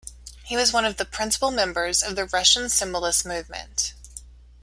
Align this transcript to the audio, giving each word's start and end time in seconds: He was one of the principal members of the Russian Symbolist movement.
He 0.45 0.57
was 0.57 0.73
one 0.73 0.83
of 0.85 0.97
the 0.97 1.05
principal 1.05 1.51
members 1.51 2.01
of 2.01 2.15
the 2.15 2.25
Russian 2.25 2.69
Symbolist 2.69 3.23
movement. 3.23 3.93